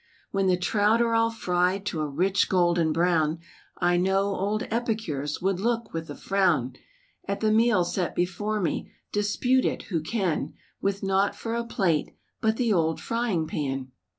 [0.31, 3.37] When the trout are all fried to a rich golden brown,
[3.77, 6.73] I know old epicures would look, with a frown
[7.25, 12.15] At the meal set before me; dispute it who can, With naught for a plate
[12.41, 13.91] but the old frying pan.